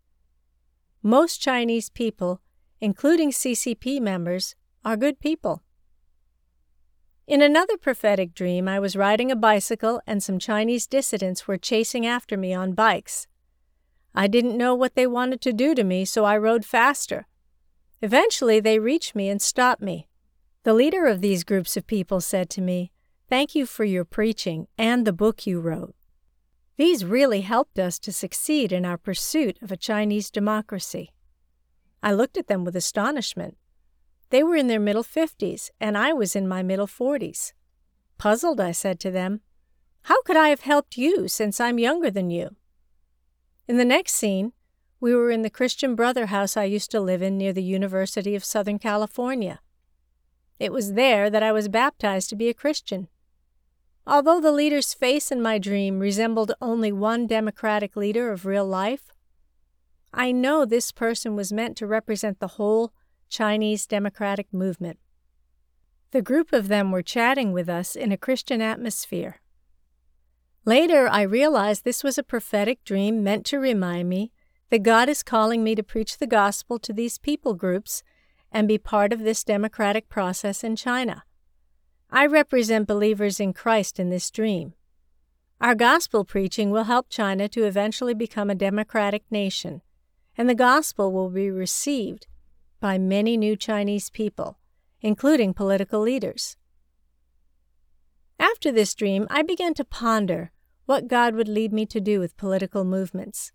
Most 1.02 1.38
Chinese 1.38 1.90
people, 1.90 2.40
including 2.80 3.32
CCP 3.32 4.00
members, 4.00 4.54
are 4.84 4.96
good 4.96 5.18
people. 5.18 5.64
In 7.26 7.42
another 7.42 7.76
prophetic 7.76 8.32
dream, 8.32 8.68
I 8.68 8.78
was 8.78 8.94
riding 8.94 9.28
a 9.32 9.34
bicycle 9.34 10.00
and 10.06 10.22
some 10.22 10.38
Chinese 10.38 10.86
dissidents 10.86 11.48
were 11.48 11.58
chasing 11.58 12.06
after 12.06 12.36
me 12.36 12.54
on 12.54 12.74
bikes. 12.74 13.26
I 14.14 14.28
didn't 14.28 14.56
know 14.56 14.72
what 14.76 14.94
they 14.94 15.08
wanted 15.08 15.40
to 15.40 15.52
do 15.52 15.74
to 15.74 15.82
me, 15.82 16.04
so 16.04 16.24
I 16.24 16.36
rode 16.36 16.64
faster. 16.64 17.26
Eventually, 18.00 18.60
they 18.60 18.78
reached 18.78 19.16
me 19.16 19.28
and 19.28 19.42
stopped 19.42 19.82
me. 19.82 20.06
The 20.62 20.74
leader 20.74 21.06
of 21.06 21.22
these 21.22 21.42
groups 21.42 21.76
of 21.76 21.88
people 21.88 22.20
said 22.20 22.48
to 22.50 22.60
me, 22.60 22.92
Thank 23.34 23.56
you 23.56 23.66
for 23.66 23.82
your 23.82 24.04
preaching 24.04 24.68
and 24.78 25.04
the 25.04 25.12
book 25.12 25.44
you 25.44 25.58
wrote. 25.58 25.96
These 26.76 27.04
really 27.04 27.40
helped 27.40 27.80
us 27.80 27.98
to 27.98 28.12
succeed 28.12 28.70
in 28.70 28.84
our 28.86 28.96
pursuit 28.96 29.58
of 29.60 29.72
a 29.72 29.76
Chinese 29.76 30.30
democracy. 30.30 31.10
I 32.00 32.12
looked 32.12 32.36
at 32.36 32.46
them 32.46 32.62
with 32.62 32.76
astonishment. 32.76 33.56
They 34.30 34.44
were 34.44 34.54
in 34.54 34.68
their 34.68 34.78
middle 34.78 35.02
fifties, 35.02 35.72
and 35.80 35.98
I 35.98 36.12
was 36.12 36.36
in 36.36 36.46
my 36.46 36.62
middle 36.62 36.86
forties. 36.86 37.54
Puzzled, 38.18 38.60
I 38.60 38.70
said 38.70 39.00
to 39.00 39.10
them, 39.10 39.40
How 40.02 40.22
could 40.22 40.36
I 40.36 40.50
have 40.50 40.60
helped 40.60 40.96
you 40.96 41.26
since 41.26 41.60
I'm 41.60 41.80
younger 41.80 42.12
than 42.12 42.30
you? 42.30 42.54
In 43.66 43.78
the 43.78 43.84
next 43.84 44.12
scene, 44.12 44.52
we 45.00 45.12
were 45.12 45.32
in 45.32 45.42
the 45.42 45.50
Christian 45.50 45.96
Brother 45.96 46.26
house 46.26 46.56
I 46.56 46.64
used 46.66 46.92
to 46.92 47.00
live 47.00 47.20
in 47.20 47.36
near 47.36 47.52
the 47.52 47.64
University 47.64 48.36
of 48.36 48.44
Southern 48.44 48.78
California. 48.78 49.58
It 50.60 50.72
was 50.72 50.92
there 50.92 51.30
that 51.30 51.42
I 51.42 51.50
was 51.50 51.66
baptized 51.66 52.30
to 52.30 52.36
be 52.36 52.48
a 52.48 52.54
Christian. 52.54 53.08
Although 54.06 54.40
the 54.40 54.52
leader's 54.52 54.92
face 54.92 55.30
in 55.30 55.40
my 55.40 55.58
dream 55.58 55.98
resembled 55.98 56.52
only 56.60 56.92
one 56.92 57.26
Democratic 57.26 57.96
leader 57.96 58.30
of 58.30 58.44
real 58.44 58.66
life, 58.66 59.10
I 60.12 60.30
know 60.30 60.64
this 60.64 60.92
person 60.92 61.34
was 61.34 61.52
meant 61.52 61.76
to 61.78 61.86
represent 61.86 62.38
the 62.38 62.54
whole 62.58 62.92
Chinese 63.28 63.86
Democratic 63.86 64.52
movement. 64.52 64.98
The 66.10 66.22
group 66.22 66.52
of 66.52 66.68
them 66.68 66.92
were 66.92 67.02
chatting 67.02 67.52
with 67.52 67.68
us 67.68 67.96
in 67.96 68.12
a 68.12 68.16
Christian 68.16 68.60
atmosphere. 68.60 69.40
Later, 70.64 71.08
I 71.08 71.22
realized 71.22 71.84
this 71.84 72.04
was 72.04 72.16
a 72.16 72.22
prophetic 72.22 72.84
dream 72.84 73.24
meant 73.24 73.44
to 73.46 73.58
remind 73.58 74.08
me 74.08 74.32
that 74.70 74.82
God 74.82 75.08
is 75.08 75.22
calling 75.22 75.64
me 75.64 75.74
to 75.74 75.82
preach 75.82 76.18
the 76.18 76.26
gospel 76.26 76.78
to 76.78 76.92
these 76.92 77.18
people 77.18 77.54
groups 77.54 78.02
and 78.52 78.68
be 78.68 78.78
part 78.78 79.12
of 79.12 79.20
this 79.20 79.42
democratic 79.44 80.08
process 80.08 80.62
in 80.62 80.76
China. 80.76 81.24
I 82.16 82.26
represent 82.26 82.86
believers 82.86 83.40
in 83.40 83.52
Christ 83.52 83.98
in 83.98 84.08
this 84.08 84.30
dream. 84.30 84.74
Our 85.60 85.74
gospel 85.74 86.24
preaching 86.24 86.70
will 86.70 86.84
help 86.84 87.08
China 87.08 87.48
to 87.48 87.64
eventually 87.64 88.14
become 88.14 88.48
a 88.48 88.54
democratic 88.54 89.24
nation, 89.32 89.82
and 90.38 90.48
the 90.48 90.54
gospel 90.54 91.10
will 91.10 91.28
be 91.28 91.50
received 91.50 92.28
by 92.78 92.98
many 92.98 93.36
new 93.36 93.56
Chinese 93.56 94.10
people, 94.10 94.58
including 95.00 95.54
political 95.54 96.00
leaders. 96.00 96.56
After 98.38 98.70
this 98.70 98.94
dream, 98.94 99.26
I 99.28 99.42
began 99.42 99.74
to 99.74 99.84
ponder 99.84 100.52
what 100.86 101.08
God 101.08 101.34
would 101.34 101.48
lead 101.48 101.72
me 101.72 101.84
to 101.86 102.00
do 102.00 102.20
with 102.20 102.36
political 102.36 102.84
movements. 102.84 103.50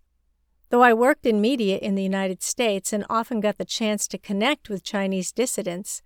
Though 0.69 0.83
I 0.83 0.93
worked 0.93 1.25
in 1.25 1.39
media 1.39 1.77
in 1.77 1.95
the 1.95 2.03
United 2.03 2.43
States 2.43 2.91
and 2.91 3.05
often 3.09 3.39
got 3.39 3.57
the 3.57 3.63
chance 3.63 4.05
to 4.09 4.17
connect 4.17 4.67
with 4.67 4.83
Chinese 4.83 5.31
dissidents, 5.31 6.01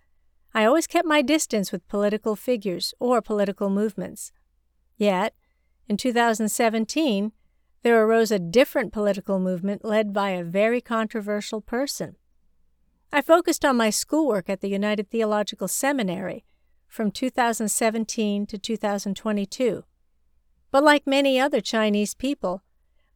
I 0.55 0.65
always 0.65 0.85
kept 0.85 1.07
my 1.07 1.21
distance 1.23 1.71
with 1.71 1.87
political 1.87 2.35
figures 2.35 2.93
or 2.99 3.21
political 3.21 3.69
movements. 3.69 4.31
Yet, 4.97 5.33
in 5.87 5.97
2017, 5.97 7.31
there 7.81 8.05
arose 8.05 8.31
a 8.31 8.39
different 8.39 8.93
political 8.93 9.39
movement 9.39 9.83
led 9.83 10.13
by 10.13 10.29
a 10.29 10.43
very 10.43 10.79
controversial 10.79 11.59
person. 11.59 12.15
I 13.11 13.21
focused 13.21 13.65
on 13.65 13.77
my 13.77 13.89
schoolwork 13.89 14.49
at 14.49 14.61
the 14.61 14.69
United 14.69 15.09
Theological 15.09 15.67
Seminary 15.67 16.45
from 16.87 17.11
2017 17.11 18.45
to 18.45 18.57
2022. 18.57 19.83
But 20.71 20.83
like 20.83 21.07
many 21.07 21.39
other 21.39 21.61
Chinese 21.61 22.13
people, 22.13 22.61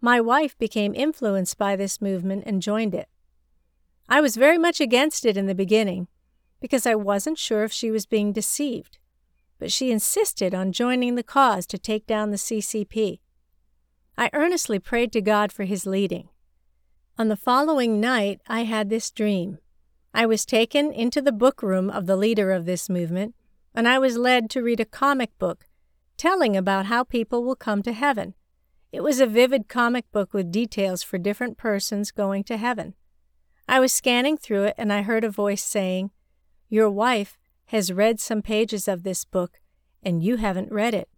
my 0.02 0.20
wife 0.20 0.58
became 0.58 0.94
influenced 0.94 1.58
by 1.58 1.76
this 1.76 2.02
movement 2.02 2.44
and 2.46 2.62
joined 2.62 2.94
it. 2.94 3.10
I 4.10 4.22
was 4.22 4.36
very 4.36 4.58
much 4.58 4.82
against 4.82 5.26
it 5.26 5.38
in 5.38 5.48
the 5.48 5.56
beginning 5.56 6.08
because 6.60 6.86
I 6.86 6.96
wasn't 6.96 7.38
sure 7.38 7.64
if 7.64 7.72
she 7.72 7.92
was 7.92 8.06
being 8.06 8.34
deceived, 8.34 8.98
but 9.60 9.72
she 9.72 9.92
insisted 9.92 10.54
on 10.54 10.72
joining 10.72 11.16
the 11.16 11.24
cause 11.24 11.66
to 11.68 11.78
take 11.78 12.08
down 12.08 12.32
the 12.32 12.38
CCP. 12.38 13.20
I 14.18 14.30
earnestly 14.34 14.80
prayed 14.80 15.12
to 15.14 15.22
God 15.22 15.52
for 15.52 15.64
his 15.64 15.86
leading. 15.86 16.30
On 17.18 17.28
the 17.28 17.36
following 17.36 18.00
night, 18.00 18.42
I 18.48 18.64
had 18.64 18.90
this 18.90 19.12
dream. 19.12 19.60
I 20.14 20.26
was 20.26 20.46
taken 20.46 20.92
into 20.92 21.22
the 21.22 21.32
book 21.32 21.62
room 21.62 21.90
of 21.90 22.06
the 22.06 22.16
leader 22.16 22.52
of 22.52 22.66
this 22.66 22.90
movement, 22.90 23.36
and 23.76 23.88
I 23.88 24.00
was 24.00 24.18
led 24.18 24.50
to 24.52 24.64
read 24.64 24.80
a 24.80 24.86
comic 24.86 25.38
book 25.38 25.66
telling 26.18 26.58
about 26.58 26.88
how 26.88 27.04
people 27.04 27.44
will 27.44 27.56
come 27.56 27.84
to 27.84 27.94
heaven. 27.94 28.34
It 28.92 29.04
was 29.04 29.20
a 29.20 29.28
vivid 29.28 29.68
comic 29.68 30.12
book 30.12 30.34
with 30.34 30.52
details 30.52 31.04
for 31.04 31.18
different 31.18 31.58
persons 31.58 32.12
going 32.12 32.44
to 32.46 32.58
heaven. 32.58 32.96
I 33.68 33.80
was 33.80 33.94
scanning 33.94 34.38
through 34.38 34.64
it 34.64 34.76
and 34.78 34.92
I 34.92 35.04
heard 35.04 35.24
a 35.24 35.30
voice 35.30 35.64
saying, 35.64 36.12
Your 36.70 36.90
wife 36.90 37.38
has 37.68 37.92
read 37.92 38.20
some 38.20 38.42
pages 38.42 38.88
of 38.88 39.04
this 39.04 39.26
book 39.26 39.60
and 40.04 40.24
you 40.24 40.38
haven't 40.38 40.72
read 40.72 40.94
it. 40.94 41.10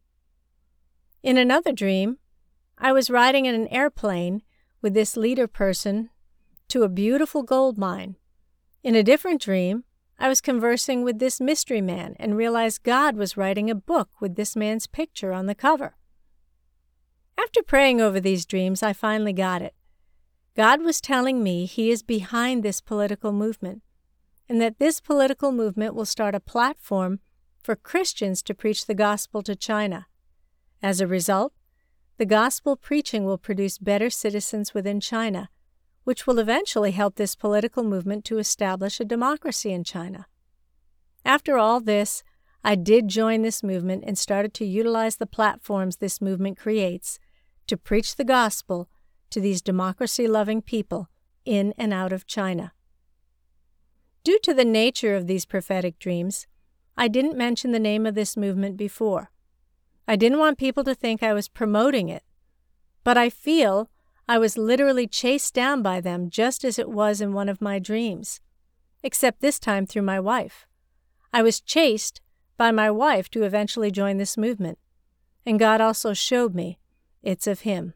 In 1.21 1.37
another 1.37 1.71
dream, 1.71 2.17
I 2.77 2.91
was 2.91 3.09
riding 3.09 3.45
in 3.45 3.55
an 3.55 3.67
airplane 3.67 4.41
with 4.81 4.93
this 4.93 5.17
leader 5.17 5.47
person 5.47 6.09
to 6.69 6.83
a 6.83 6.89
beautiful 6.89 7.43
gold 7.43 7.77
mine. 7.77 8.15
In 8.83 8.95
a 8.95 9.03
different 9.03 9.41
dream, 9.41 9.83
I 10.17 10.29
was 10.29 10.41
conversing 10.41 11.03
with 11.03 11.19
this 11.19 11.41
mystery 11.41 11.81
man 11.81 12.15
and 12.19 12.37
realized 12.37 12.83
God 12.83 13.15
was 13.15 13.37
writing 13.37 13.69
a 13.69 13.75
book 13.75 14.09
with 14.19 14.35
this 14.35 14.55
man's 14.55 14.87
picture 14.87 15.33
on 15.33 15.45
the 15.45 15.55
cover. 15.55 15.95
After 17.37 17.63
praying 17.63 18.01
over 18.01 18.19
these 18.19 18.45
dreams, 18.45 18.83
I 18.83 18.93
finally 18.93 19.33
got 19.33 19.61
it. 19.61 19.73
God 20.55 20.81
was 20.81 20.99
telling 20.99 21.41
me 21.41 21.65
He 21.65 21.89
is 21.89 22.03
behind 22.03 22.63
this 22.63 22.81
political 22.81 23.31
movement, 23.31 23.81
and 24.49 24.59
that 24.59 24.79
this 24.79 24.99
political 24.99 25.51
movement 25.51 25.93
will 25.93 26.05
start 26.05 26.35
a 26.35 26.39
platform 26.39 27.19
for 27.61 27.75
Christians 27.75 28.41
to 28.43 28.55
preach 28.55 28.85
the 28.85 28.95
gospel 28.95 29.43
to 29.43 29.55
China. 29.55 30.07
As 30.81 30.99
a 30.99 31.07
result, 31.07 31.53
the 32.17 32.25
gospel 32.25 32.75
preaching 32.75 33.23
will 33.23 33.37
produce 33.37 33.77
better 33.77 34.09
citizens 34.09 34.73
within 34.73 34.99
China 34.99 35.49
which 36.09 36.25
will 36.25 36.39
eventually 36.39 36.89
help 36.89 37.17
this 37.17 37.35
political 37.35 37.83
movement 37.83 38.25
to 38.25 38.39
establish 38.39 38.99
a 38.99 39.05
democracy 39.05 39.71
in 39.71 39.83
China. 39.83 40.25
After 41.23 41.55
all 41.55 41.79
this, 41.79 42.23
I 42.63 42.73
did 42.73 43.07
join 43.07 43.43
this 43.43 43.61
movement 43.61 44.03
and 44.07 44.17
started 44.17 44.53
to 44.55 44.65
utilize 44.65 45.17
the 45.17 45.27
platforms 45.27 45.97
this 45.97 46.19
movement 46.19 46.57
creates 46.57 47.19
to 47.67 47.77
preach 47.77 48.15
the 48.15 48.23
gospel 48.23 48.89
to 49.29 49.39
these 49.39 49.61
democracy 49.61 50.27
loving 50.27 50.63
people 50.63 51.09
in 51.45 51.75
and 51.77 51.93
out 51.93 52.11
of 52.11 52.25
China. 52.25 52.73
Due 54.23 54.39
to 54.39 54.53
the 54.53 54.65
nature 54.65 55.15
of 55.15 55.27
these 55.27 55.45
prophetic 55.45 55.97
dreams, 55.99 56.45
I 56.97 57.07
didn't 57.07 57.37
mention 57.37 57.71
the 57.71 57.79
name 57.79 58.05
of 58.05 58.15
this 58.15 58.35
movement 58.35 58.75
before. 58.75 59.31
I 60.07 60.15
didn't 60.15 60.39
want 60.39 60.57
people 60.57 60.83
to 60.83 60.95
think 60.95 61.23
I 61.23 61.33
was 61.33 61.47
promoting 61.47 62.09
it, 62.09 62.23
but 63.03 63.17
I 63.17 63.29
feel 63.29 63.89
I 64.27 64.37
was 64.37 64.57
literally 64.57 65.07
chased 65.07 65.53
down 65.53 65.81
by 65.81 66.01
them 66.01 66.29
just 66.29 66.65
as 66.65 66.77
it 66.77 66.89
was 66.89 67.21
in 67.21 67.33
one 67.33 67.47
of 67.47 67.61
my 67.61 67.79
dreams, 67.79 68.41
except 69.03 69.39
this 69.39 69.59
time 69.59 69.85
through 69.85 70.01
my 70.01 70.19
wife. 70.19 70.67
I 71.31 71.41
was 71.41 71.61
chased 71.61 72.21
by 72.57 72.71
my 72.71 72.91
wife 72.91 73.29
to 73.31 73.43
eventually 73.43 73.89
join 73.89 74.17
this 74.17 74.37
movement, 74.37 74.77
and 75.45 75.57
God 75.57 75.79
also 75.79 76.13
showed 76.13 76.53
me 76.53 76.77
it's 77.23 77.47
of 77.47 77.61
Him. 77.61 77.93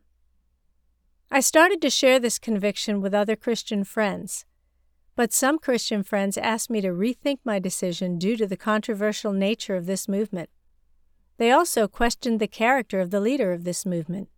I 1.29 1.41
started 1.41 1.81
to 1.81 1.89
share 1.89 2.19
this 2.19 2.39
conviction 2.39 3.01
with 3.01 3.13
other 3.13 3.35
Christian 3.35 3.83
friends, 3.83 4.45
But 5.15 5.31
some 5.31 5.59
Christian 5.59 6.03
friends 6.03 6.37
asked 6.37 6.69
me 6.69 6.81
to 6.81 6.89
rethink 6.89 7.39
my 7.45 7.59
decision 7.59 8.17
due 8.17 8.35
to 8.37 8.47
the 8.47 8.57
controversial 8.57 9.31
nature 9.31 9.75
of 9.75 9.85
this 9.85 10.07
movement. 10.07 10.49
They 11.37 11.51
also 11.51 11.87
questioned 11.87 12.39
the 12.39 12.47
character 12.47 12.99
of 12.99 13.11
the 13.11 13.19
leader 13.19 13.51
of 13.51 13.63
this 13.63 13.85
movement. 13.85 14.29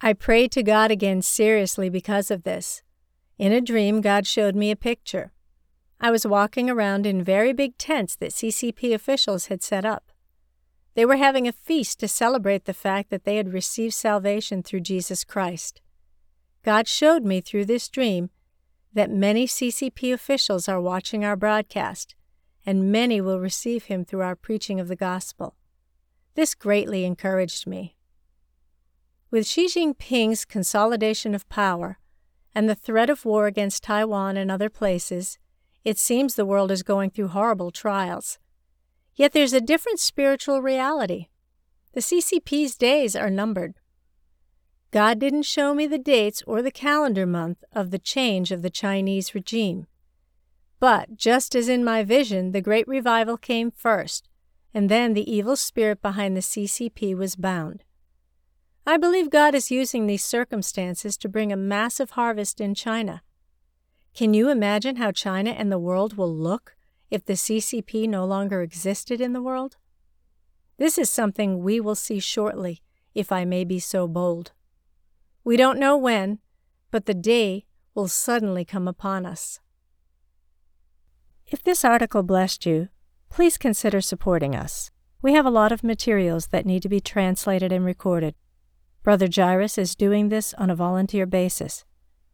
I 0.00 0.12
prayed 0.12 0.52
to 0.52 0.62
God 0.62 0.90
again 0.90 1.22
seriously 1.22 1.88
because 1.88 2.30
of 2.30 2.42
this. 2.42 2.82
In 3.38 3.52
a 3.52 3.60
dream, 3.60 4.00
God 4.00 4.26
showed 4.26 4.54
me 4.54 4.70
a 4.70 4.76
picture. 4.76 5.32
I 6.00 6.10
was 6.10 6.26
walking 6.26 6.68
around 6.68 7.06
in 7.06 7.24
very 7.24 7.52
big 7.52 7.78
tents 7.78 8.16
that 8.16 8.32
CCP 8.32 8.94
officials 8.94 9.46
had 9.46 9.62
set 9.62 9.84
up. 9.84 10.12
They 10.94 11.04
were 11.06 11.16
having 11.16 11.46
a 11.46 11.52
feast 11.52 12.00
to 12.00 12.08
celebrate 12.08 12.64
the 12.64 12.74
fact 12.74 13.10
that 13.10 13.24
they 13.24 13.36
had 13.36 13.52
received 13.52 13.94
salvation 13.94 14.62
through 14.62 14.80
Jesus 14.80 15.24
Christ. 15.24 15.80
God 16.62 16.88
showed 16.88 17.24
me 17.24 17.40
through 17.40 17.66
this 17.66 17.88
dream 17.88 18.30
that 18.96 19.10
many 19.10 19.46
CCP 19.46 20.10
officials 20.10 20.70
are 20.70 20.80
watching 20.80 21.22
our 21.22 21.36
broadcast, 21.36 22.14
and 22.64 22.90
many 22.90 23.20
will 23.20 23.38
receive 23.38 23.84
Him 23.84 24.06
through 24.06 24.22
our 24.22 24.34
preaching 24.34 24.80
of 24.80 24.88
the 24.88 24.96
gospel. 24.96 25.54
This 26.34 26.54
greatly 26.54 27.04
encouraged 27.04 27.66
me. 27.66 27.94
With 29.30 29.46
Xi 29.46 29.66
Jinping's 29.66 30.46
consolidation 30.46 31.34
of 31.34 31.46
power 31.50 31.98
and 32.54 32.70
the 32.70 32.74
threat 32.74 33.10
of 33.10 33.26
war 33.26 33.46
against 33.46 33.82
Taiwan 33.82 34.38
and 34.38 34.50
other 34.50 34.70
places, 34.70 35.38
it 35.84 35.98
seems 35.98 36.34
the 36.34 36.46
world 36.46 36.70
is 36.70 36.82
going 36.82 37.10
through 37.10 37.28
horrible 37.28 37.70
trials. 37.70 38.38
Yet 39.14 39.32
there's 39.32 39.52
a 39.52 39.60
different 39.60 40.00
spiritual 40.00 40.62
reality. 40.62 41.26
The 41.92 42.00
CCP's 42.00 42.76
days 42.76 43.14
are 43.14 43.28
numbered. 43.28 43.74
God 44.90 45.18
didn't 45.18 45.42
show 45.42 45.74
me 45.74 45.86
the 45.86 45.98
dates 45.98 46.42
or 46.46 46.62
the 46.62 46.70
calendar 46.70 47.26
month 47.26 47.64
of 47.72 47.90
the 47.90 47.98
change 47.98 48.52
of 48.52 48.62
the 48.62 48.70
Chinese 48.70 49.34
regime. 49.34 49.86
But 50.78 51.16
just 51.16 51.54
as 51.54 51.68
in 51.68 51.84
my 51.84 52.04
vision, 52.04 52.52
the 52.52 52.60
Great 52.60 52.86
Revival 52.86 53.36
came 53.36 53.70
first, 53.70 54.28
and 54.72 54.88
then 54.88 55.14
the 55.14 55.30
evil 55.30 55.56
spirit 55.56 56.02
behind 56.02 56.36
the 56.36 56.42
CCP 56.42 57.16
was 57.16 57.34
bound. 57.34 57.82
I 58.86 58.96
believe 58.96 59.30
God 59.30 59.54
is 59.54 59.70
using 59.70 60.06
these 60.06 60.24
circumstances 60.24 61.16
to 61.16 61.28
bring 61.28 61.50
a 61.50 61.56
massive 61.56 62.10
harvest 62.10 62.60
in 62.60 62.74
China. 62.74 63.22
Can 64.14 64.32
you 64.32 64.48
imagine 64.48 64.96
how 64.96 65.10
China 65.10 65.50
and 65.50 65.72
the 65.72 65.78
world 65.78 66.16
will 66.16 66.32
look 66.32 66.76
if 67.10 67.24
the 67.24 67.34
CCP 67.34 68.08
no 68.08 68.24
longer 68.24 68.62
existed 68.62 69.20
in 69.20 69.32
the 69.32 69.42
world? 69.42 69.76
This 70.78 70.98
is 70.98 71.10
something 71.10 71.62
we 71.62 71.80
will 71.80 71.94
see 71.94 72.20
shortly, 72.20 72.82
if 73.14 73.32
I 73.32 73.44
may 73.44 73.64
be 73.64 73.78
so 73.78 74.06
bold. 74.06 74.52
We 75.46 75.56
don't 75.56 75.78
know 75.78 75.96
when, 75.96 76.40
but 76.90 77.06
the 77.06 77.14
day 77.14 77.66
will 77.94 78.08
suddenly 78.08 78.64
come 78.64 78.88
upon 78.88 79.24
us. 79.24 79.60
If 81.46 81.62
this 81.62 81.84
article 81.84 82.24
blessed 82.24 82.66
you, 82.66 82.88
please 83.30 83.56
consider 83.56 84.00
supporting 84.00 84.56
us. 84.56 84.90
We 85.22 85.34
have 85.34 85.46
a 85.46 85.50
lot 85.50 85.70
of 85.70 85.84
materials 85.84 86.48
that 86.48 86.66
need 86.66 86.82
to 86.82 86.88
be 86.88 86.98
translated 87.00 87.70
and 87.70 87.84
recorded. 87.84 88.34
Brother 89.04 89.28
Jairus 89.32 89.78
is 89.78 89.94
doing 89.94 90.30
this 90.30 90.52
on 90.54 90.68
a 90.68 90.74
volunteer 90.74 91.26
basis, 91.26 91.84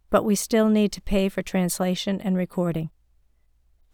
but 0.09 0.25
we 0.25 0.35
still 0.35 0.71
need 0.71 0.91
to 0.93 1.03
pay 1.03 1.29
for 1.29 1.43
translation 1.43 2.19
and 2.19 2.35
recording. 2.35 2.89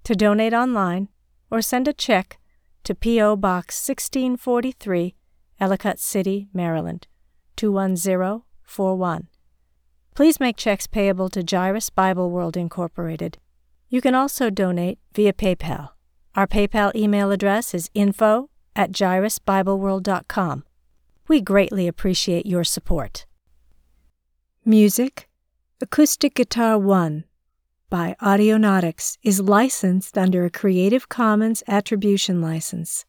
to 0.03 0.15
donate 0.15 0.53
online 0.53 1.07
or 1.49 1.61
send 1.61 1.87
a 1.87 1.93
check 1.93 2.37
to 2.83 2.93
P.O. 2.93 3.37
Box 3.37 3.87
1643 3.87 5.15
Ellicott 5.59 5.99
City, 5.99 6.47
Maryland 6.53 7.07
21041. 7.55 9.27
Please 10.13 10.39
make 10.39 10.57
checks 10.57 10.87
payable 10.87 11.29
to 11.29 11.43
Jairus 11.49 11.89
Bible 11.89 12.29
World 12.29 12.57
Incorporated. 12.57 13.37
You 13.89 14.01
can 14.01 14.15
also 14.15 14.49
donate 14.49 14.99
via 15.13 15.33
PayPal. 15.33 15.89
Our 16.35 16.47
PayPal 16.47 16.93
email 16.95 17.31
address 17.31 17.73
is 17.73 17.89
info 17.93 18.49
at 18.75 18.91
jairusbibleworld.com. 18.91 20.63
We 21.27 21.41
greatly 21.41 21.87
appreciate 21.87 22.45
your 22.45 22.63
support. 22.63 23.25
Music 24.63 25.29
Acoustic 25.81 26.35
Guitar 26.35 26.79
1 26.79 27.25
by 27.89 28.15
Audionautix 28.21 29.17
is 29.23 29.39
licensed 29.41 30.17
under 30.17 30.45
a 30.45 30.49
Creative 30.49 31.07
Commons 31.09 31.63
Attribution 31.67 32.41
License. 32.41 33.05